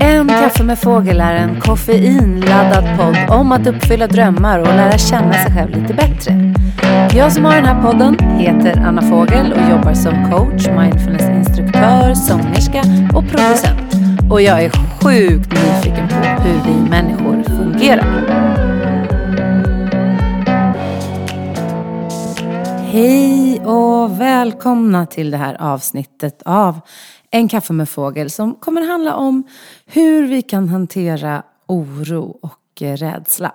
[0.00, 5.32] En kaffe med fågel är en koffeinladdad podd om att uppfylla drömmar och lära känna
[5.32, 6.52] sig själv lite bättre.
[7.16, 12.82] Jag som har den här podden heter Anna Fågel och jobbar som coach, mindfulnessinstruktör, sångerska
[13.14, 13.94] och producent.
[14.30, 18.24] Och jag är sjukt nyfiken på hur vi människor fungerar.
[22.92, 26.80] Hej och välkomna till det här avsnittet av
[27.30, 29.42] En kaffe med fågel som kommer handla om
[29.86, 33.54] hur vi kan hantera oro och rädsla.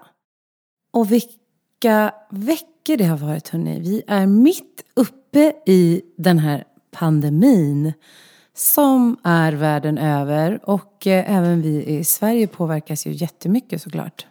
[0.93, 3.79] Och vilka veckor det har varit hörni.
[3.79, 7.93] Vi är mitt uppe i den här pandemin
[8.55, 14.25] som är världen över och eh, även vi i Sverige påverkas ju jättemycket såklart.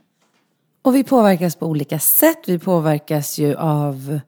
[0.83, 2.38] Och vi påverkas på olika sätt.
[2.47, 4.20] Vi påverkas ju av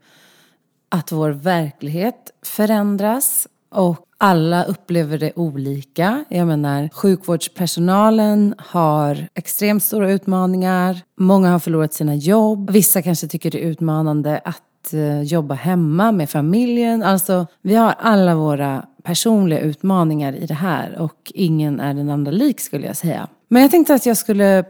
[0.90, 6.24] att vår verklighet förändras och alla upplever det olika.
[6.28, 11.00] Jag menar, sjukvårdspersonalen har extremt stora utmaningar.
[11.18, 12.70] Många har förlorat sina jobb.
[12.70, 17.02] Vissa kanske tycker det är utmanande att eh, jobba hemma med familjen.
[17.02, 22.32] Alltså, vi har alla våra personliga utmaningar i det här och ingen är den andra
[22.32, 23.28] lik skulle jag säga.
[23.48, 24.64] Men jag tänkte att jag skulle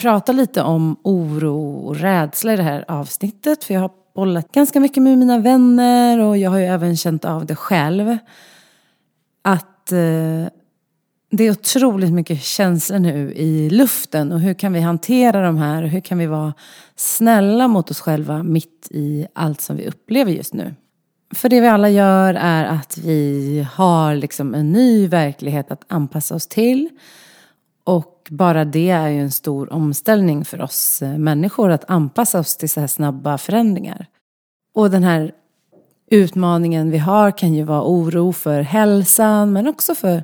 [0.00, 3.64] prata lite om oro och rädsla i det här avsnittet.
[3.64, 7.24] För jag har bollat ganska mycket med mina vänner och jag har ju även känt
[7.24, 8.18] av det själv.
[9.42, 10.46] Att eh,
[11.30, 15.82] det är otroligt mycket känslor nu i luften och hur kan vi hantera de här
[15.82, 16.54] och hur kan vi vara
[16.96, 20.74] snälla mot oss själva mitt i allt som vi upplever just nu.
[21.34, 26.34] För det vi alla gör är att vi har liksom en ny verklighet att anpassa
[26.34, 26.88] oss till.
[27.84, 32.56] Och bara det är ju en stor omställning för oss eh, människor att anpassa oss
[32.56, 34.06] till så här snabba förändringar.
[34.74, 35.32] Och den här
[36.10, 40.22] utmaningen vi har kan ju vara oro för hälsan men också för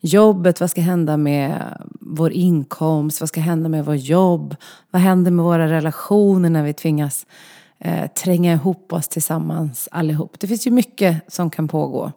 [0.00, 0.60] jobbet.
[0.60, 3.20] Vad ska hända med vår inkomst?
[3.20, 4.56] Vad ska hända med vårt jobb?
[4.90, 7.26] Vad händer med våra relationer när vi tvingas
[7.78, 10.40] eh, tränga ihop oss tillsammans allihop?
[10.40, 12.12] Det finns ju mycket som kan pågå.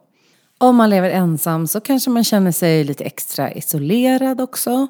[0.62, 4.86] Om man lever ensam så kanske man känner sig lite extra isolerad också.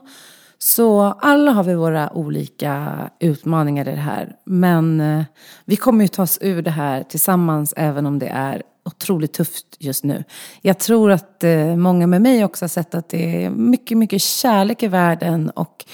[0.59, 4.37] Så alla har vi våra olika utmaningar i det här.
[4.44, 5.25] Men eh,
[5.65, 9.66] vi kommer ju ta oss ur det här tillsammans även om det är otroligt tufft
[9.78, 10.25] just nu.
[10.62, 14.22] Jag tror att eh, många med mig också har sett att det är mycket, mycket
[14.22, 15.84] kärlek i världen och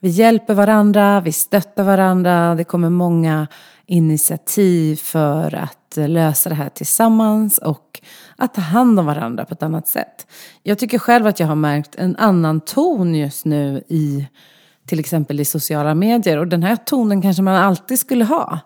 [0.00, 2.54] vi hjälper varandra, vi stöttar varandra.
[2.54, 3.46] Det kommer många
[3.86, 8.00] initiativ för att lösa det här tillsammans och
[8.36, 10.26] att ta hand om varandra på ett annat sätt.
[10.62, 14.26] Jag tycker själv att jag har märkt en annan ton just nu i
[14.86, 18.58] till exempel i sociala medier och den här tonen kanske man alltid skulle ha.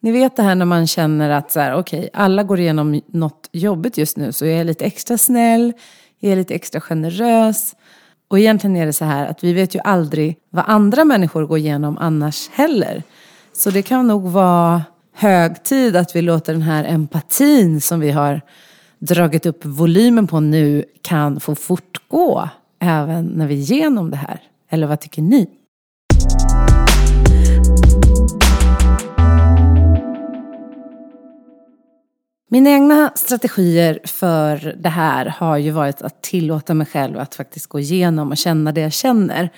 [0.00, 3.48] Ni vet det här när man känner att så här, okej, alla går igenom något
[3.52, 5.72] jobbigt just nu så jag är lite extra snäll,
[6.18, 7.74] jag är lite extra generös.
[8.28, 11.58] Och egentligen är det så här att vi vet ju aldrig vad andra människor går
[11.58, 13.02] igenom annars heller.
[13.52, 14.82] Så det kan nog vara
[15.12, 18.40] hög tid att vi låter den här empatin som vi har
[18.98, 22.48] dragit upp volymen på nu kan få fortgå
[22.80, 24.40] även när vi är igenom det här.
[24.70, 25.48] Eller vad tycker ni?
[32.52, 37.66] Mina egna strategier för det här har ju varit att tillåta mig själv att faktiskt
[37.66, 39.50] gå igenom och känna det jag känner.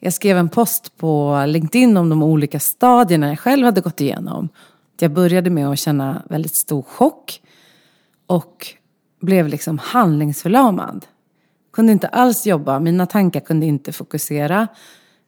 [0.00, 4.48] Jag skrev en post på LinkedIn om de olika stadierna jag själv hade gått igenom.
[5.02, 7.40] Jag började med att känna väldigt stor chock
[8.26, 8.66] och
[9.20, 11.06] blev liksom handlingsförlamad.
[11.72, 14.68] Kunde inte alls jobba, mina tankar kunde inte fokusera.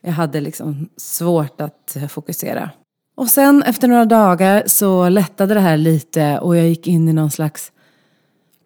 [0.03, 2.71] Jag hade liksom svårt att fokusera.
[3.15, 7.12] Och sen efter några dagar så lättade det här lite och jag gick in i
[7.12, 7.72] någon slags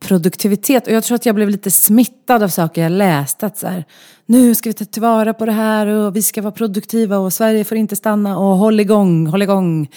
[0.01, 0.87] produktivitet.
[0.87, 3.47] Och jag tror att jag blev lite smittad av saker jag läste.
[3.47, 3.85] Att så här,
[4.27, 7.65] nu ska vi ta tillvara på det här och vi ska vara produktiva och Sverige
[7.65, 9.89] får inte stanna och håll igång, håll igång.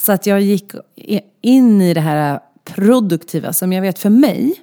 [0.00, 0.72] Så att jag gick
[1.40, 4.54] in i det här produktiva som jag vet för mig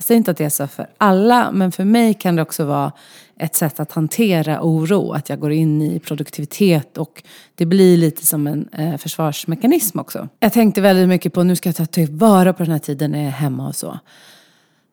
[0.00, 2.64] jag säger inte att det är så för alla, men för mig kan det också
[2.64, 2.92] vara
[3.38, 5.12] ett sätt att hantera oro.
[5.12, 7.22] Att jag går in i produktivitet och
[7.54, 10.28] det blir lite som en eh, försvarsmekanism också.
[10.38, 13.10] Jag tänkte väldigt mycket på nu ska jag ta typ tillvara på den här tiden
[13.10, 13.98] när jag är hemma och så.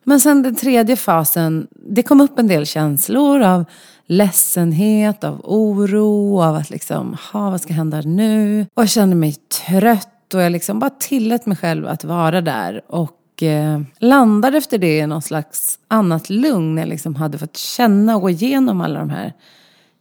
[0.10, 3.66] Men sen den tredje fasen, det kom upp en del känslor av
[4.06, 8.66] ledsenhet, av oro, av att liksom, ha vad ska hända nu?
[8.74, 9.36] Och jag kände mig
[9.68, 12.82] trött och jag liksom bara tillät mig själv att vara där.
[12.88, 16.76] Och eh, landade efter det i någon slags annat lugn.
[16.76, 19.34] När jag liksom hade fått känna och gå igenom alla de här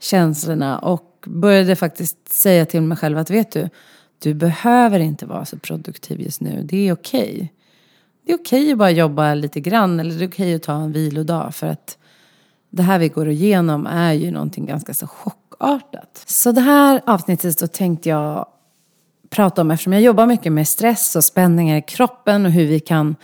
[0.00, 0.78] känslorna.
[0.78, 3.68] Och började faktiskt säga till mig själv att vet du,
[4.18, 6.62] du behöver inte vara så produktiv just nu.
[6.64, 7.32] Det är okej.
[7.32, 7.48] Okay
[8.26, 10.92] det är okej att bara jobba lite grann eller det är okej att ta en
[10.92, 11.98] vilodag för att
[12.70, 16.22] det här vi går igenom är ju någonting ganska så chockartat.
[16.26, 18.46] Så det här avsnittet så tänkte jag
[19.30, 22.80] prata om eftersom jag jobbar mycket med stress och spänningar i kroppen och hur vi
[22.80, 23.16] kan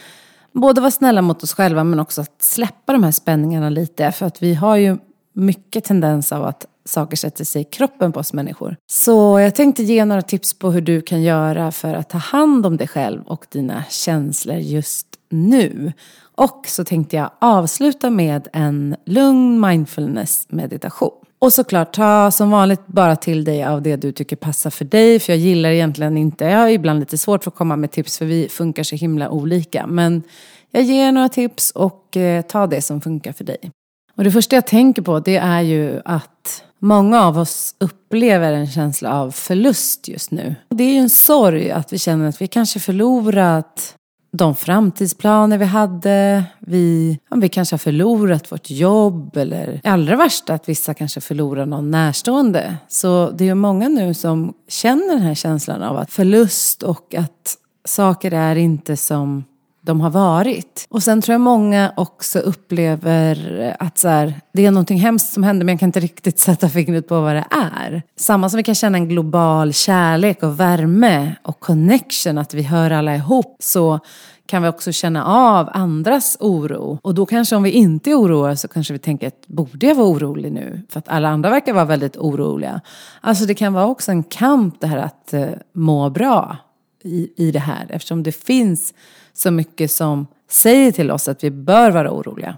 [0.53, 4.13] både vara snälla mot oss själva men också att släppa de här spänningarna lite.
[4.13, 4.99] För att vi har ju
[5.33, 8.77] mycket tendens av att saker sätter sig i kroppen på oss människor.
[8.91, 12.67] Så jag tänkte ge några tips på hur du kan göra för att ta hand
[12.67, 15.93] om dig själv och dina känslor just nu.
[16.35, 21.13] Och så tänkte jag avsluta med en lugn mindfulness meditation.
[21.39, 25.21] Och såklart, ta som vanligt bara till dig av det du tycker passar för dig.
[25.21, 28.19] För jag gillar egentligen inte, jag har ibland lite svårt för att komma med tips
[28.19, 29.87] för vi funkar så himla olika.
[29.87, 30.23] Men
[30.71, 33.71] jag ger några tips och eh, ta det som funkar för dig.
[34.17, 38.67] Och det första jag tänker på det är ju att många av oss upplever en
[38.67, 40.55] känsla av förlust just nu.
[40.69, 43.97] Det är ju en sorg att vi känner att vi kanske förlorat
[44.33, 46.45] de framtidsplaner vi hade.
[46.59, 51.67] Vi, ja, vi kanske har förlorat vårt jobb eller allra värsta att vissa kanske förlorar
[51.67, 52.77] någon närstående.
[52.89, 57.57] Så det är många nu som känner den här känslan av att förlust och att
[57.85, 59.45] saker är inte som
[59.85, 60.87] de har varit.
[60.91, 65.43] Och sen tror jag många också upplever att så här, det är någonting hemskt som
[65.43, 68.03] händer men jag kan inte riktigt sätta fingret på vad det är.
[68.17, 72.91] Samma som vi kan känna en global kärlek och värme och connection, att vi hör
[72.91, 74.01] alla ihop, så
[74.47, 76.99] kan vi också känna av andras oro.
[77.03, 79.95] Och då kanske om vi inte är oroliga så kanske vi tänker att borde jag
[79.95, 80.83] vara orolig nu?
[80.89, 82.81] För att alla andra verkar vara väldigt oroliga.
[83.21, 86.57] Alltså det kan vara också en kamp det här att eh, må bra
[87.05, 87.87] i, i det här.
[87.91, 88.95] Eftersom det finns
[89.33, 92.57] så mycket som säger till oss att vi bör vara oroliga.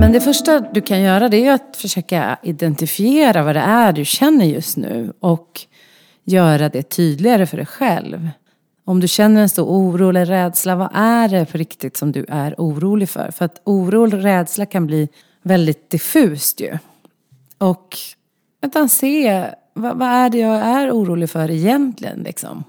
[0.00, 4.04] Men det första du kan göra det är att försöka identifiera vad det är du
[4.04, 5.60] känner just nu och
[6.24, 8.30] göra det tydligare för dig själv.
[8.84, 12.24] Om du känner en stor oro eller rädsla, vad är det på riktigt som du
[12.28, 13.30] är orolig för?
[13.30, 15.08] För att oro och rädsla kan bli
[15.42, 16.78] väldigt diffust ju.
[17.58, 17.98] Och
[18.62, 22.64] utan se vad, vad, är det jag är orolig för egentligen liksom?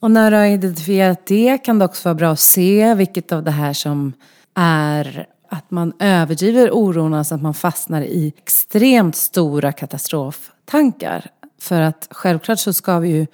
[0.00, 3.42] Och när du har identifierat det kan det också vara bra att se vilket av
[3.42, 4.12] det här som
[4.54, 11.30] är att man överdriver oron alltså att man fastnar i extremt stora katastroftankar.
[11.60, 13.26] För att självklart så ska vi ju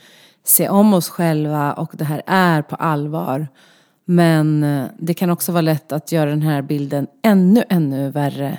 [0.44, 3.48] se om oss själva och det här är på allvar.
[4.04, 8.58] Men eh, det kan också vara lätt att göra den här bilden ännu, ännu värre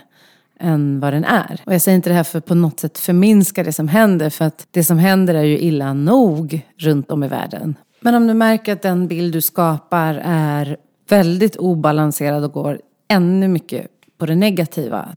[0.59, 1.61] än vad den är.
[1.65, 4.29] Och jag säger inte det här för att på något sätt förminska det som händer,
[4.29, 7.75] för att det som händer är ju illa nog runt om i världen.
[7.99, 10.77] Men om du märker att den bild du skapar är
[11.09, 13.87] väldigt obalanserad och går ännu mycket
[14.17, 15.15] på det negativa,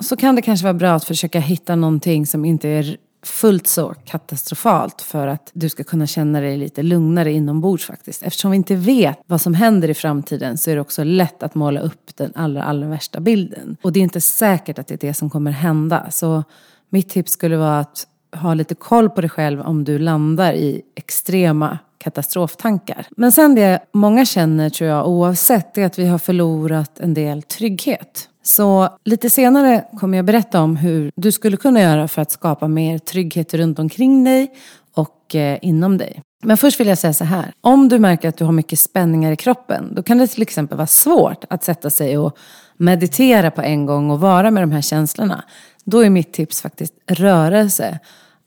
[0.00, 2.96] så kan det kanske vara bra att försöka hitta någonting som inte är
[3.28, 8.22] fullt så katastrofalt för att du ska kunna känna dig lite lugnare inombords faktiskt.
[8.22, 11.54] Eftersom vi inte vet vad som händer i framtiden så är det också lätt att
[11.54, 13.76] måla upp den allra, allra värsta bilden.
[13.82, 16.10] Och det är inte säkert att det är det som kommer hända.
[16.10, 16.44] Så
[16.90, 20.82] mitt tips skulle vara att ha lite koll på dig själv om du landar i
[20.96, 23.06] extrema katastroftankar.
[23.10, 27.42] Men sen det många känner tror jag oavsett är att vi har förlorat en del
[27.42, 28.28] trygghet.
[28.48, 32.68] Så lite senare kommer jag berätta om hur du skulle kunna göra för att skapa
[32.68, 34.54] mer trygghet runt omkring dig
[34.94, 36.22] och eh, inom dig.
[36.42, 37.52] Men först vill jag säga så här.
[37.60, 40.76] Om du märker att du har mycket spänningar i kroppen, då kan det till exempel
[40.76, 42.38] vara svårt att sätta sig och
[42.76, 45.44] meditera på en gång och vara med de här känslorna.
[45.84, 47.98] Då är mitt tips faktiskt rörelse.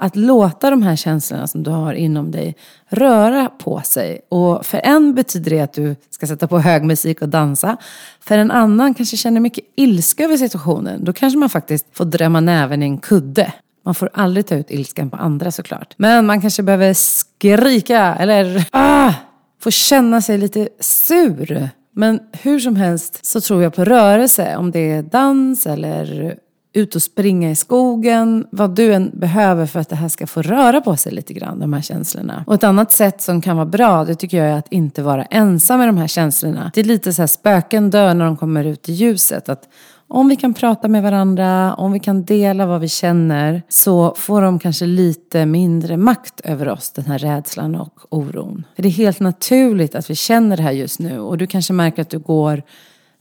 [0.04, 2.56] Att låta de här känslorna som du har inom dig
[2.90, 4.22] röra på sig.
[4.30, 7.78] Och för en betyder det att du ska sätta på hög musik och dansa.
[8.20, 11.04] För en annan kanske känner mycket ilska över situationen.
[11.04, 13.54] Då kanske man faktiskt får drämma näven i en kudde.
[13.86, 15.94] Man får aldrig ta ut ilskan på andra såklart.
[15.98, 19.14] Men man kanske behöver skrika eller ah,
[19.60, 21.70] få känna sig lite sur.
[21.96, 24.56] Men hur som helst så tror jag på rörelse.
[24.58, 26.36] Om det är dans eller
[26.74, 30.42] ut och springa i skogen, vad du än behöver för att det här ska få
[30.42, 32.44] röra på sig lite grann, de här känslorna.
[32.48, 35.24] Och ett annat sätt som kan vara bra, det tycker jag är att inte vara
[35.24, 36.72] ensam med de här känslorna.
[36.74, 39.50] Det är lite så här spöken dör när de kommer ut i ljuset.
[39.50, 39.68] Att
[40.08, 44.42] om vi kan prata med varandra, om vi kan dela vad vi känner, så får
[44.42, 48.66] de kanske lite mindre makt över oss, den här rädslan och oron.
[48.76, 51.74] För det är helt naturligt att vi känner det här just nu och du kanske
[51.74, 52.64] märker att du går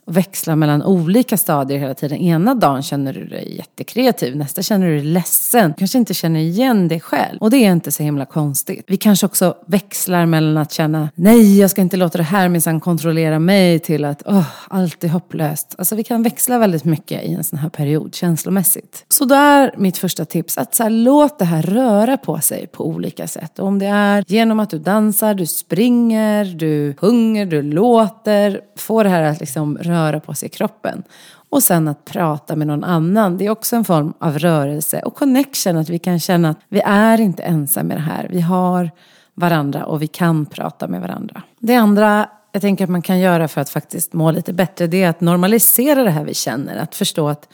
[0.06, 2.18] växlar mellan olika stadier hela tiden.
[2.18, 5.68] Ena dagen känner du dig jättekreativ, nästa känner du dig ledsen.
[5.68, 7.38] Du kanske inte känner igen dig själv.
[7.40, 8.84] Och det är inte så himla konstigt.
[8.86, 12.80] Vi kanske också växlar mellan att känna nej, jag ska inte låta det här minsann
[12.80, 15.74] kontrollera mig till att oh, allt är hopplöst.
[15.78, 19.04] Alltså vi kan växla väldigt mycket i en sån här period känslomässigt.
[19.08, 22.66] Så då är mitt första tips att så här, låt det här röra på sig
[22.66, 23.58] på olika sätt.
[23.58, 28.60] Och om det är genom att du dansar, du springer, du sjunger, du låter.
[28.76, 31.02] Få det här att liksom röra röra på sig i kroppen.
[31.50, 33.36] Och sen att prata med någon annan.
[33.36, 35.76] Det är också en form av rörelse och connection.
[35.76, 38.28] Att vi kan känna att vi är inte ensamma i det här.
[38.30, 38.90] Vi har
[39.34, 41.42] varandra och vi kan prata med varandra.
[41.58, 44.86] Det andra jag tänker att man kan göra för att faktiskt må lite bättre.
[44.86, 46.76] Det är att normalisera det här vi känner.
[46.76, 47.48] Att förstå att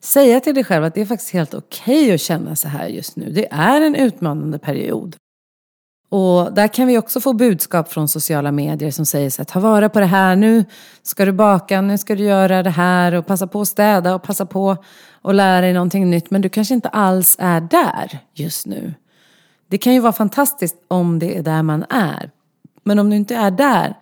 [0.00, 2.88] säga till dig själv att det är faktiskt helt okej okay att känna så här
[2.88, 3.30] just nu.
[3.30, 5.16] Det är en utmanande period.
[6.14, 9.60] Och där kan vi också få budskap från sociala medier som säger så här, ta
[9.60, 10.64] vara på det här, nu
[11.02, 14.22] ska du baka, nu ska du göra det här och passa på att städa och
[14.22, 14.76] passa på
[15.22, 16.30] att lära dig någonting nytt.
[16.30, 18.94] Men du kanske inte alls är där just nu.
[19.68, 22.30] Det kan ju vara fantastiskt om det är där man är.
[22.84, 23.94] Men om du inte är där,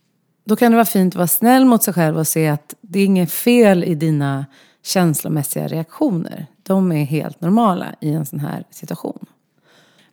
[0.47, 2.99] då kan det vara fint att vara snäll mot sig själv och se att det
[2.99, 4.47] är inget fel i dina
[4.85, 6.47] känslomässiga reaktioner.
[6.63, 9.27] De är helt normala i en sån här situation.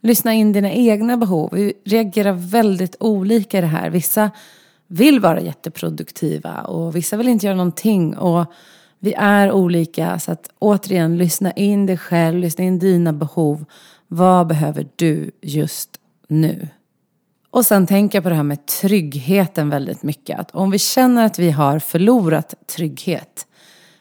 [0.08, 1.50] Lyssna in dina egna behov.
[1.52, 3.90] Vi reagerar väldigt olika i det här.
[3.90, 4.32] Vissa
[4.88, 8.18] vill vara jätteproduktiva och vissa vill inte göra någonting.
[8.18, 8.46] Och
[9.00, 10.20] vi är olika.
[10.20, 13.66] Så att återigen, lyssna in dig själv, lyssna in dina behov.
[14.08, 15.90] Vad behöver du just
[16.28, 16.68] nu?
[17.50, 20.40] Och sen tänka på det här med tryggheten väldigt mycket.
[20.40, 23.47] Att om vi känner att vi har förlorat trygghet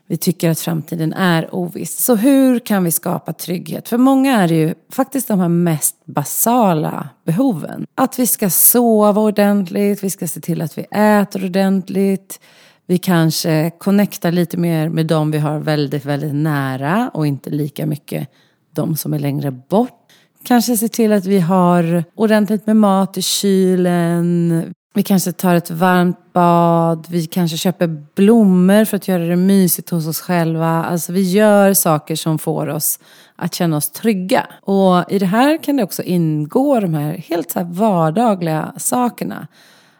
[0.08, 2.04] vi tycker att framtiden är oviss.
[2.04, 3.88] Så hur kan vi skapa trygghet?
[3.88, 7.86] För många är det ju faktiskt de här mest basala behoven.
[7.94, 12.40] Att vi ska sova ordentligt, vi ska se till att vi äter ordentligt.
[12.86, 17.86] Vi kanske connectar lite mer med de vi har väldigt, väldigt nära och inte lika
[17.86, 18.28] mycket
[18.74, 20.02] de som är längre bort.
[20.44, 24.64] Kanske se till att vi har ordentligt med mat i kylen.
[24.96, 29.90] Vi kanske tar ett varmt bad, vi kanske köper blommor för att göra det mysigt
[29.90, 30.84] hos oss själva.
[30.84, 32.98] Alltså vi gör saker som får oss
[33.36, 34.46] att känna oss trygga.
[34.62, 39.46] Och i det här kan det också ingå de här helt så här vardagliga sakerna.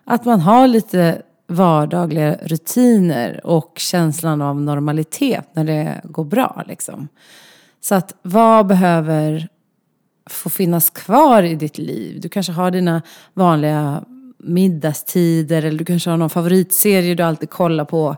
[0.05, 6.65] Att man har lite vardagliga rutiner och känslan av normalitet när det går bra.
[6.67, 7.09] Liksom.
[7.81, 9.49] Så att vad behöver
[10.31, 12.21] få finnas kvar i ditt liv?
[12.21, 13.03] Du kanske har dina
[13.35, 14.05] vanliga
[14.47, 18.17] middagstider eller du kanske har någon favoritserie du alltid kollar på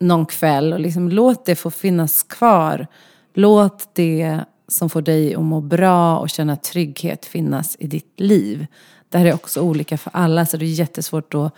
[0.00, 0.72] någon kväll.
[0.72, 2.86] Och liksom låt det få finnas kvar.
[3.34, 8.66] Låt det som får dig att må bra och känna trygghet finnas i ditt liv.
[9.08, 11.54] Det här är också olika för alla så det är jättesvårt att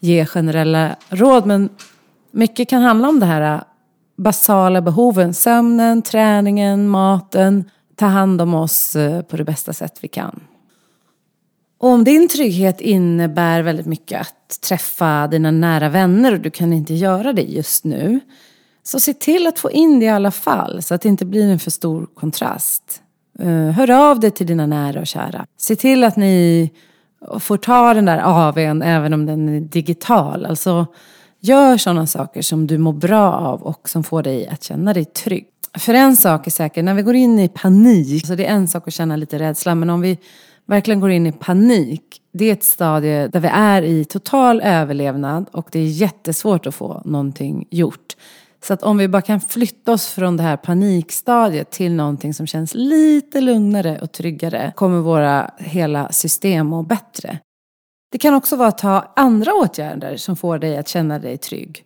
[0.00, 1.46] ge generella råd.
[1.46, 1.68] Men
[2.30, 3.62] mycket kan handla om det här äh,
[4.16, 5.34] basala behoven.
[5.34, 7.70] Sömnen, träningen, maten.
[7.96, 10.40] Ta hand om oss äh, på det bästa sätt vi kan.
[11.78, 16.72] Och om din trygghet innebär väldigt mycket att träffa dina nära vänner och du kan
[16.72, 18.20] inte göra det just nu.
[18.82, 21.50] Så se till att få in det i alla fall så att det inte blir
[21.50, 23.02] en för stor kontrast.
[23.38, 25.46] Eh, hör av dig till dina nära och kära.
[25.56, 26.70] Se till att ni
[27.40, 30.46] får ta den där AWn även om den är digital.
[30.46, 30.86] Alltså
[31.40, 35.04] gör sådana saker som du mår bra av och som får dig att känna dig
[35.04, 35.46] trygg.
[35.78, 38.68] För en sak är säker, när vi går in i panik, så det är en
[38.68, 40.18] sak att känna lite rädsla, men om vi
[40.66, 42.22] verkligen går in i panik.
[42.32, 46.74] Det är ett stadie där vi är i total överlevnad och det är jättesvårt att
[46.74, 48.16] få någonting gjort.
[48.64, 52.46] Så att om vi bara kan flytta oss från det här panikstadiet till någonting som
[52.46, 57.38] känns lite lugnare och tryggare kommer våra hela system må bättre.
[58.12, 61.84] Det kan också vara att ta andra åtgärder som får dig att känna dig trygg.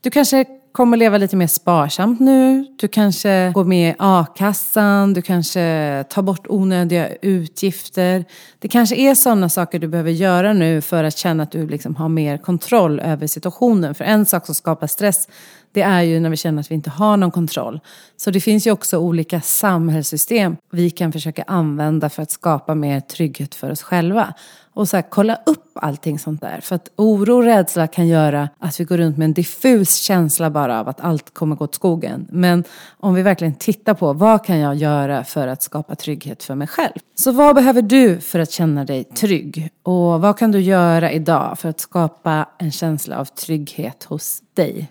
[0.00, 2.66] Du kanske kommer leva lite mer sparsamt nu.
[2.78, 8.24] Du kanske går med i a-kassan, du kanske tar bort onödiga utgifter.
[8.58, 11.96] Det kanske är sådana saker du behöver göra nu för att känna att du liksom
[11.96, 13.94] har mer kontroll över situationen.
[13.94, 15.28] För en sak som skapar stress
[15.72, 17.80] det är ju när vi känner att vi inte har någon kontroll.
[18.16, 23.00] Så det finns ju också olika samhällssystem vi kan försöka använda för att skapa mer
[23.00, 24.34] trygghet för oss själva.
[24.72, 26.60] Och så här, kolla upp allting sånt där.
[26.60, 30.50] För att oro och rädsla kan göra att vi går runt med en diffus känsla
[30.50, 32.26] bara av att allt kommer gå åt skogen.
[32.30, 32.64] Men
[32.98, 36.68] om vi verkligen tittar på vad kan jag göra för att skapa trygghet för mig
[36.68, 36.98] själv?
[37.14, 39.70] Så vad behöver du för att känna dig trygg?
[39.82, 44.90] Och vad kan du göra idag för att skapa en känsla av trygghet hos dig?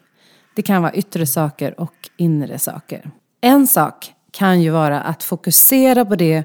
[0.59, 3.11] Det kan vara yttre saker och inre saker.
[3.41, 6.43] En sak kan ju vara att fokusera på det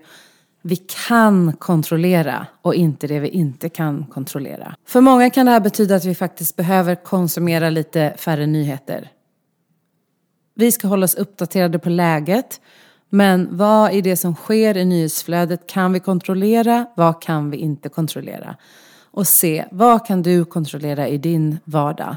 [0.62, 4.74] vi kan kontrollera och inte det vi inte kan kontrollera.
[4.86, 9.10] För många kan det här betyda att vi faktiskt behöver konsumera lite färre nyheter.
[10.54, 12.60] Vi ska hålla oss uppdaterade på läget.
[13.10, 16.86] Men vad i det som sker i nyhetsflödet kan vi kontrollera?
[16.96, 18.56] Vad kan vi inte kontrollera?
[19.10, 22.16] Och se, vad kan du kontrollera i din vardag?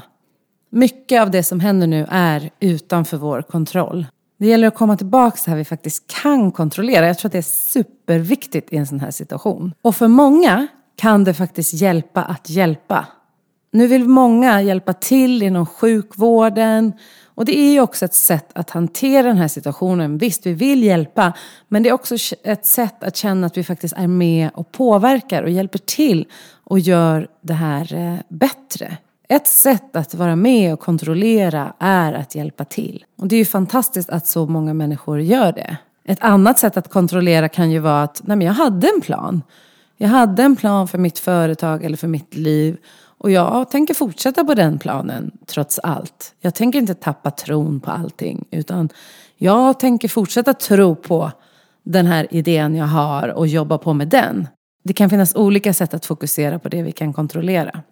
[0.70, 4.06] Mycket av det som händer nu är utanför vår kontroll.
[4.38, 7.06] Det gäller att komma tillbaka till här vi faktiskt kan kontrollera.
[7.06, 9.74] Jag tror att det är superviktigt i en sån här situation.
[9.82, 13.06] Och för många kan det faktiskt hjälpa att hjälpa.
[13.70, 16.92] Nu vill många hjälpa till inom sjukvården.
[17.24, 20.18] Och det är ju också ett sätt att hantera den här situationen.
[20.18, 21.32] Visst, vi vill hjälpa.
[21.68, 25.42] Men det är också ett sätt att känna att vi faktiskt är med och påverkar
[25.42, 26.26] och hjälper till
[26.64, 28.96] och gör det här eh, bättre.
[29.28, 33.04] Ett sätt att vara med och kontrollera är att hjälpa till.
[33.18, 35.76] Och det är ju fantastiskt att så många människor gör det.
[36.04, 39.42] Ett annat sätt att kontrollera kan ju vara att nej men jag hade en plan.
[39.96, 42.76] Jag hade en plan för mitt företag eller för mitt liv.
[43.18, 46.34] Och jag tänker fortsätta på den planen trots allt.
[46.40, 48.44] Jag tänker inte tappa tron på allting.
[48.50, 48.88] Utan
[49.36, 51.32] jag tänker fortsätta tro på
[51.82, 54.48] den här idén jag har och jobba på med den.
[54.84, 57.82] Det kan finnas olika sätt att fokusera på det vi kan kontrollera.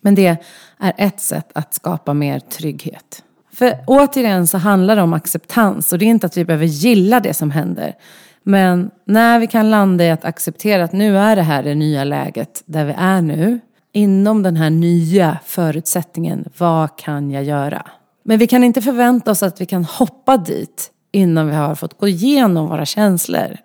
[0.00, 0.36] Men det
[0.78, 3.22] är ett sätt att skapa mer trygghet.
[3.52, 7.20] För återigen så handlar det om acceptans och det är inte att vi behöver gilla
[7.20, 7.94] det som händer.
[8.42, 12.04] Men när vi kan landa i att acceptera att nu är det här det nya
[12.04, 13.60] läget där vi är nu.
[13.92, 17.86] Inom den här nya förutsättningen, vad kan jag göra?
[18.22, 21.98] Men vi kan inte förvänta oss att vi kan hoppa dit innan vi har fått
[21.98, 23.56] gå igenom våra känslor.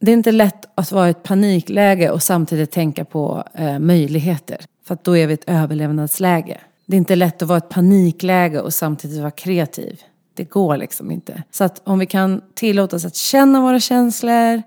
[0.00, 4.58] Det är inte lätt att vara i ett panikläge och samtidigt tänka på eh, möjligheter.
[4.86, 6.60] För att då är vi i ett överlevnadsläge.
[6.86, 10.00] Det är inte lätt att vara i ett panikläge och samtidigt vara kreativ.
[10.34, 11.42] Det går liksom inte.
[11.50, 14.62] Så att om vi kan tillåta oss att känna våra känslor,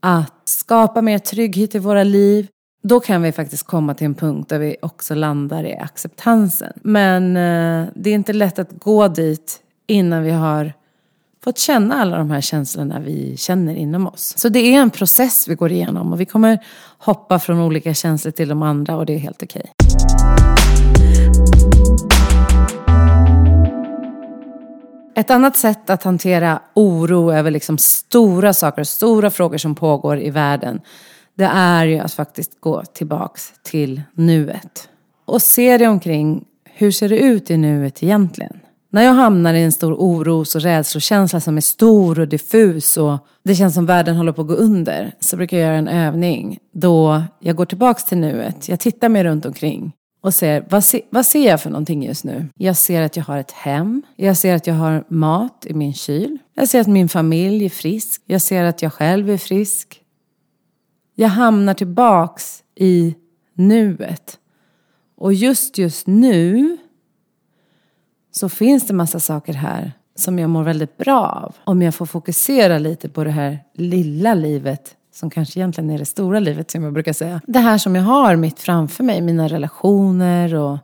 [0.00, 2.46] att skapa mer trygghet i våra liv,
[2.82, 6.72] då kan vi faktiskt komma till en punkt där vi också landar i acceptansen.
[6.82, 10.72] Men eh, det är inte lätt att gå dit innan vi har
[11.48, 14.34] fått känna alla de här känslorna vi känner inom oss.
[14.38, 16.58] Så det är en process vi går igenom och vi kommer
[16.98, 19.72] hoppa från olika känslor till de andra och det är helt okej.
[25.16, 30.30] Ett annat sätt att hantera oro över liksom stora saker, stora frågor som pågår i
[30.30, 30.80] världen.
[31.34, 34.88] Det är ju att faktiskt gå tillbaks till nuet.
[35.24, 38.60] Och se dig omkring, hur ser det ut i nuet egentligen?
[38.90, 43.18] När jag hamnar i en stor oros och rädslokänsla som är stor och diffus och
[43.42, 46.58] det känns som världen håller på att gå under så brukar jag göra en övning
[46.72, 48.68] då jag går tillbaks till nuet.
[48.68, 52.24] Jag tittar mig runt omkring och ser vad, se, vad ser jag för någonting just
[52.24, 52.46] nu?
[52.54, 54.02] Jag ser att jag har ett hem.
[54.16, 56.38] Jag ser att jag har mat i min kyl.
[56.54, 58.22] Jag ser att min familj är frisk.
[58.26, 60.00] Jag ser att jag själv är frisk.
[61.14, 63.14] Jag hamnar tillbaks i
[63.54, 64.38] nuet.
[65.16, 66.77] Och just just nu
[68.38, 71.54] så finns det massa saker här som jag mår väldigt bra av.
[71.64, 76.04] Om jag får fokusera lite på det här lilla livet som kanske egentligen är det
[76.04, 77.40] stora livet som jag brukar säga.
[77.46, 80.78] Det här som jag har mitt framför mig, mina relationer och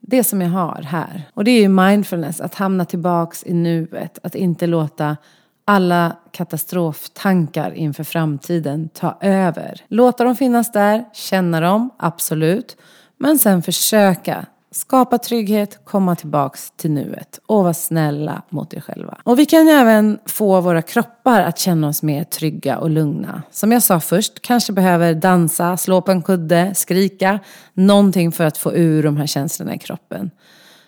[0.00, 1.30] det som jag har här.
[1.34, 4.18] Och det är ju mindfulness, att hamna tillbaks i nuet.
[4.22, 5.16] Att inte låta
[5.64, 9.80] alla katastroftankar inför framtiden ta över.
[9.88, 12.76] Låta dem finnas där, känna dem, absolut.
[13.16, 19.18] Men sen försöka Skapa trygghet, komma tillbaks till nuet och vara snälla mot er själva.
[19.24, 23.42] Och vi kan ju även få våra kroppar att känna oss mer trygga och lugna.
[23.50, 27.40] Som jag sa först, kanske behöver dansa, slå på en kudde, skrika.
[27.74, 30.30] Någonting för att få ur de här känslorna i kroppen.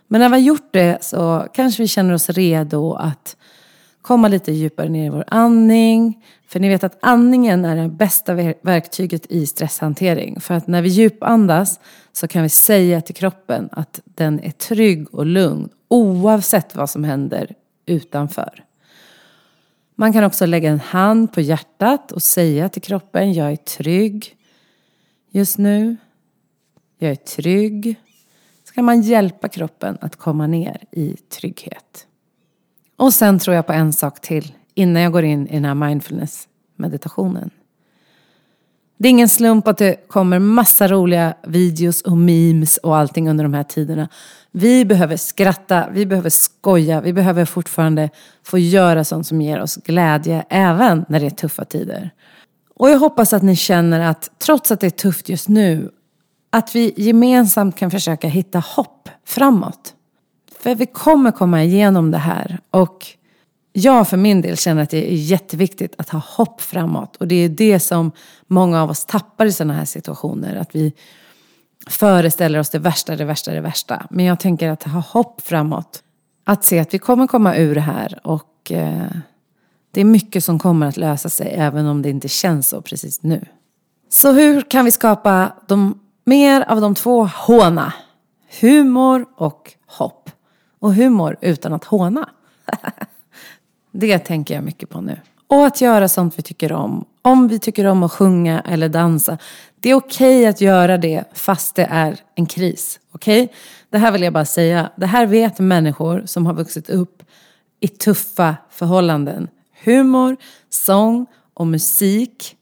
[0.09, 3.37] Men när vi har gjort det så kanske vi känner oss redo att
[4.11, 6.25] komma lite djupare ner i vår andning.
[6.47, 10.41] För ni vet att andningen är det bästa verktyget i stresshantering.
[10.41, 11.81] För att när vi djupandas
[12.13, 17.05] så kan vi säga till kroppen att den är trygg och lugn oavsett vad som
[17.05, 17.55] händer
[17.87, 18.65] utanför.
[19.95, 24.37] Man kan också lägga en hand på hjärtat och säga till kroppen jag är trygg
[25.31, 25.97] just nu.
[26.99, 27.95] Jag är trygg.
[28.69, 32.07] Så kan man hjälpa kroppen att komma ner i trygghet.
[33.01, 35.75] Och sen tror jag på en sak till innan jag går in i den här
[35.75, 37.51] mindfulness-meditationen.
[38.99, 43.45] Det är ingen slump att det kommer massa roliga videos och memes och allting under
[43.45, 44.09] de här tiderna.
[44.51, 48.11] Vi behöver skratta, vi behöver skoja, vi behöver fortfarande
[48.43, 52.11] få göra sånt som ger oss glädje även när det är tuffa tider.
[52.77, 55.91] Och jag hoppas att ni känner att trots att det är tufft just nu,
[56.51, 59.95] att vi gemensamt kan försöka hitta hopp framåt.
[60.61, 63.07] För vi kommer komma igenom det här och
[63.73, 67.17] jag för min del känner att det är jätteviktigt att ha hopp framåt.
[67.17, 68.13] Och det är det som
[68.47, 70.57] många av oss tappar i sådana här situationer.
[70.57, 70.93] Att vi
[71.87, 74.07] föreställer oss det värsta, det värsta, det värsta.
[74.11, 76.03] Men jag tänker att ha hopp framåt.
[76.45, 79.11] Att se att vi kommer komma ur det här och eh,
[79.91, 83.23] det är mycket som kommer att lösa sig även om det inte känns så precis
[83.23, 83.45] nu.
[84.09, 87.93] Så hur kan vi skapa de, mer av de två håna?
[88.61, 90.31] Humor och hopp.
[90.81, 92.29] Och humor utan att håna.
[93.93, 95.21] det tänker jag mycket på nu.
[95.47, 97.05] Och att göra sånt vi tycker om.
[97.23, 99.39] Om vi tycker om att sjunga eller dansa.
[99.81, 103.01] Det är okej okay att göra det fast det är en kris.
[103.13, 103.43] Okej?
[103.43, 103.57] Okay?
[103.91, 104.91] Det här vill jag bara säga.
[104.97, 107.23] Det här vet människor som har vuxit upp
[107.81, 109.49] i tuffa förhållanden.
[109.85, 110.37] Humor,
[110.69, 112.57] sång och musik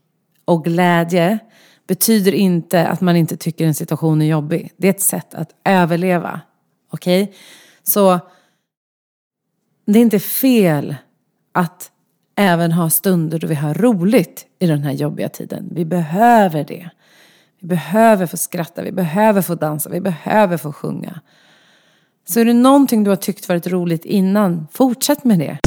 [0.44, 1.38] och glädje
[1.86, 4.72] betyder inte att man inte tycker en situation är jobbig.
[4.76, 6.40] Det är ett sätt att överleva.
[6.90, 7.22] Okej?
[7.22, 7.34] Okay?
[7.88, 8.20] Så
[9.86, 10.96] det är inte fel
[11.52, 11.90] att
[12.36, 15.68] även ha stunder då vi har roligt i den här jobbiga tiden.
[15.72, 16.90] Vi behöver det.
[17.60, 21.20] Vi behöver få skratta, vi behöver få dansa, vi behöver få sjunga.
[22.28, 25.58] Så är det någonting du har tyckt varit roligt innan, fortsätt med det.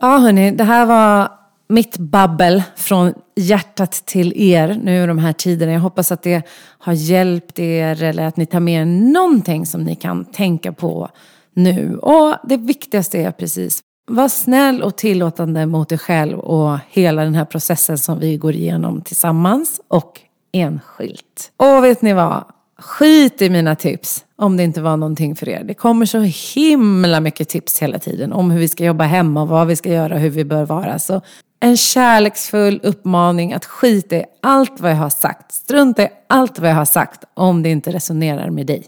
[0.00, 1.39] Ja hörni, det här var
[1.70, 5.72] mitt babbel från hjärtat till er nu i de här tiderna.
[5.72, 6.42] Jag hoppas att det
[6.78, 11.08] har hjälpt er eller att ni tar med er någonting som ni kan tänka på
[11.54, 11.96] nu.
[11.96, 17.34] Och det viktigaste är precis, var snäll och tillåtande mot dig själv och hela den
[17.34, 20.20] här processen som vi går igenom tillsammans och
[20.52, 21.52] enskilt.
[21.56, 22.44] Och vet ni vad?
[22.78, 25.64] Skit i mina tips om det inte var någonting för er.
[25.64, 26.20] Det kommer så
[26.54, 29.88] himla mycket tips hela tiden om hur vi ska jobba hemma och vad vi ska
[29.88, 30.98] göra och hur vi bör vara.
[30.98, 31.20] Så
[31.60, 35.52] en kärleksfull uppmaning att skita i allt vad jag har sagt.
[35.52, 38.86] Strunta i allt vad jag har sagt om det inte resonerar med dig.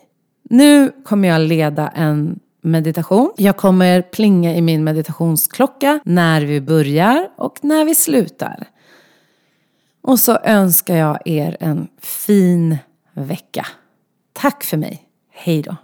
[0.50, 3.32] Nu kommer jag leda en meditation.
[3.36, 8.66] Jag kommer plinga i min meditationsklocka när vi börjar och när vi slutar.
[10.02, 12.78] Och så önskar jag er en fin
[13.12, 13.66] vecka.
[14.32, 15.02] Tack för mig.
[15.30, 15.76] Hej då.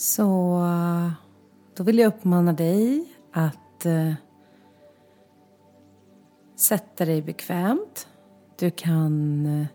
[0.00, 0.62] Så
[1.76, 4.12] då vill jag uppmana dig att eh,
[6.56, 8.08] sätta dig bekvämt.
[8.58, 9.66] Du kan eh,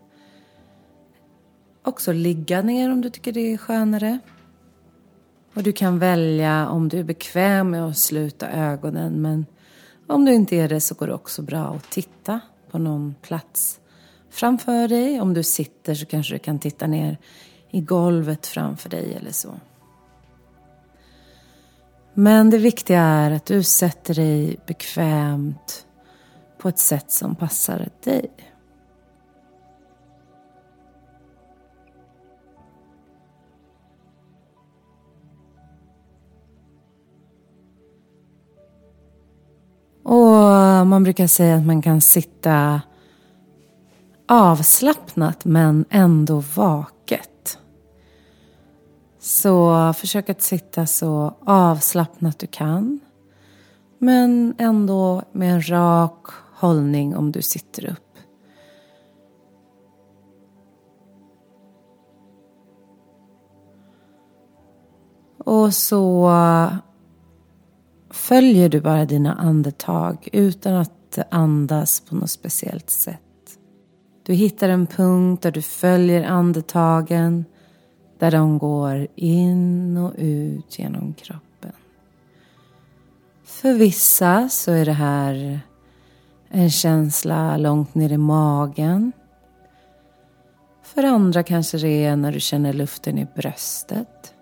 [1.82, 4.18] också ligga ner om du tycker det är skönare.
[5.54, 9.46] Och du kan välja om du är bekväm med att sluta ögonen men
[10.06, 13.80] om du inte är det så går det också bra att titta på någon plats
[14.30, 15.20] framför dig.
[15.20, 17.18] Om du sitter så kanske du kan titta ner
[17.70, 19.50] i golvet framför dig eller så.
[22.18, 25.86] Men det viktiga är att du sätter dig bekvämt
[26.58, 28.30] på ett sätt som passar dig.
[40.02, 42.80] Och man brukar säga att man kan sitta
[44.28, 47.35] avslappnat men ändå vaket.
[49.26, 53.00] Så försök att sitta så avslappnat du kan.
[53.98, 58.18] Men ändå med en rak hållning om du sitter upp.
[65.38, 66.32] Och så
[68.10, 73.20] följer du bara dina andetag utan att andas på något speciellt sätt.
[74.22, 77.44] Du hittar en punkt där du följer andetagen
[78.18, 81.72] där de går in och ut genom kroppen.
[83.44, 85.60] För vissa så är det här
[86.48, 89.12] en känsla långt ner i magen.
[90.82, 94.34] För andra kanske det är när du känner luften i bröstet.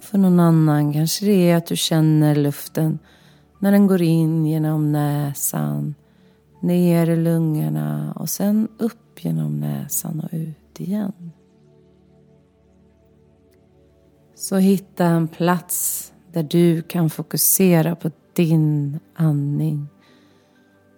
[0.00, 2.98] För någon annan kanske det är att du känner luften
[3.58, 5.94] när den går in genom näsan,
[6.60, 11.32] ner i lungorna och sen upp genom näsan och ut igen.
[14.44, 19.88] Så hitta en plats där du kan fokusera på din andning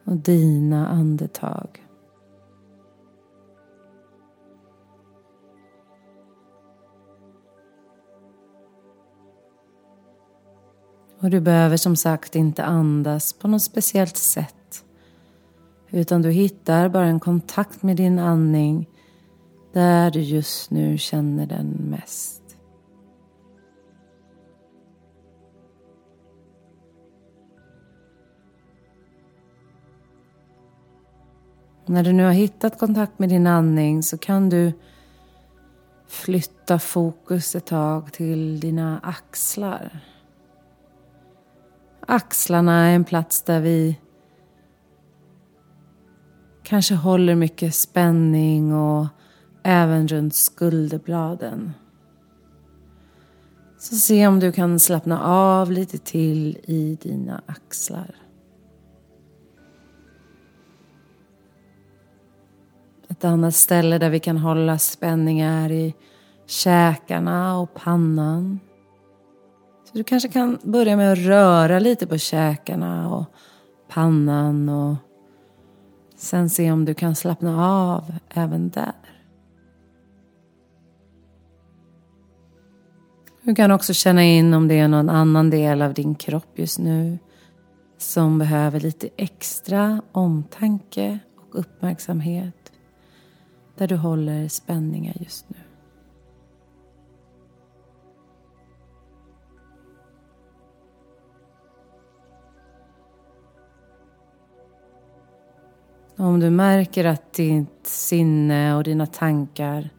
[0.04, 1.86] och dina andetag.
[11.20, 14.84] Och du behöver som sagt inte andas på något speciellt sätt.
[15.90, 18.88] Utan du hittar bara en kontakt med din andning
[19.72, 22.45] där du just nu känner den mest.
[31.88, 34.72] När du nu har hittat kontakt med din andning så kan du
[36.08, 40.00] flytta fokus ett tag till dina axlar.
[42.00, 43.98] Axlarna är en plats där vi
[46.62, 49.06] kanske håller mycket spänning och
[49.62, 51.72] även runt skulderbladen.
[53.78, 58.14] Så se om du kan slappna av lite till i dina axlar.
[63.08, 65.94] Ett annat ställe där vi kan hålla spänningar i
[66.46, 68.60] käkarna och pannan.
[69.84, 73.24] Så du kanske kan börja med att röra lite på käkarna och
[73.88, 74.96] pannan och
[76.16, 78.92] sen se om du kan slappna av även där.
[83.42, 86.78] Du kan också känna in om det är någon annan del av din kropp just
[86.78, 87.18] nu
[87.98, 92.65] som behöver lite extra omtanke och uppmärksamhet
[93.76, 95.56] där du håller spänningar just nu.
[106.18, 109.90] Om du märker att ditt sinne och dina tankar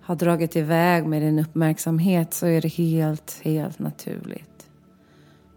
[0.00, 4.70] har dragit iväg med din uppmärksamhet så är det helt, helt naturligt.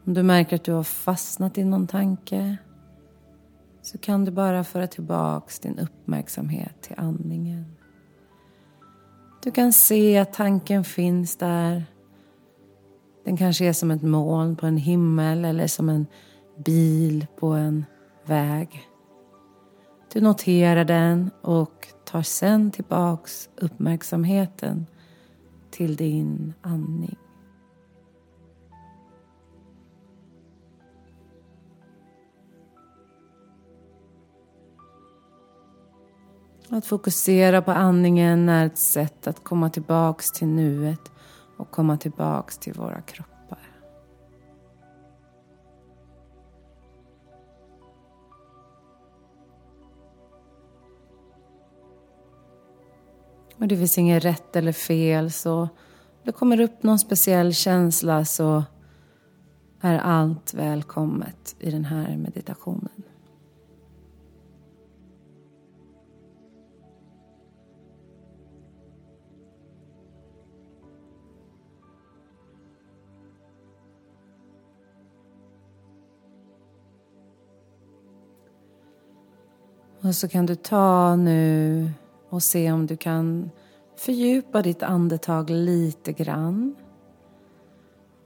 [0.06, 2.58] Om du märker att du har fastnat i någon tanke
[3.82, 7.66] så kan du bara föra tillbaks din uppmärksamhet till andningen.
[9.44, 11.86] Du kan se att tanken finns där.
[13.26, 16.06] Den kanske är som ett moln på en himmel eller som en
[16.66, 17.86] bil på en
[18.26, 18.88] väg.
[20.14, 24.86] Du noterar den och tar sen tillbaks uppmärksamheten
[25.72, 27.18] till din andning.
[36.74, 41.12] Att fokusera på andningen är ett sätt att komma tillbaks till nuet
[41.58, 43.70] och komma tillbaks till våra kroppar.
[53.58, 55.32] Och det finns inget rätt eller fel.
[55.32, 55.70] Så
[56.24, 58.64] det kommer upp någon speciell känsla så
[59.82, 63.01] är allt välkommet i den här meditationen.
[80.12, 81.90] Och så kan du ta nu
[82.30, 83.50] och se om du kan
[83.98, 86.76] fördjupa ditt andetag lite grann.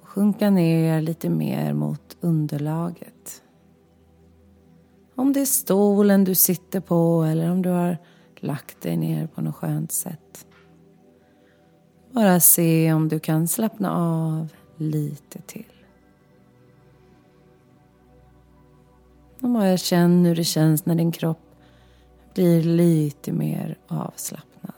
[0.01, 3.43] Och sjunka ner lite mer mot underlaget.
[5.15, 7.97] Om det är stolen du sitter på eller om du har
[8.39, 10.47] lagt dig ner på något skönt sätt.
[12.11, 15.73] Bara se om du kan slappna av lite till.
[19.41, 21.44] Och bara känn hur det känns när din kropp
[22.35, 24.73] blir lite mer avslappnad.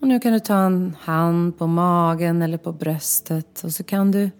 [0.00, 4.10] Och nu kan du ta en hand på magen eller på bröstet och så kan
[4.10, 4.30] du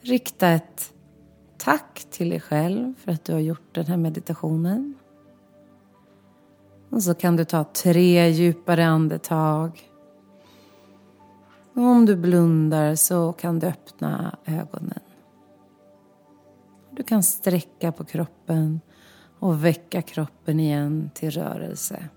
[0.00, 0.92] rikta ett
[1.58, 4.94] tack till dig själv för att du har gjort den här meditationen.
[6.94, 9.90] Och så kan du ta tre djupare andetag.
[11.74, 15.00] Och om du blundar så kan du öppna ögonen.
[16.90, 18.80] Du kan sträcka på kroppen
[19.38, 22.08] och väcka kroppen igen till rörelse.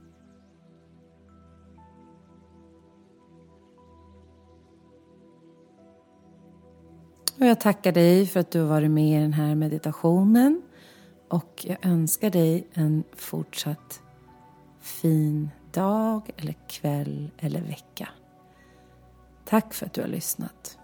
[7.40, 10.62] Och jag tackar dig för att du har varit med i den här meditationen
[11.30, 14.02] och jag önskar dig en fortsatt
[14.88, 18.10] fin dag eller kväll eller vecka.
[19.45, 20.78] Tack för att du har lyssnat.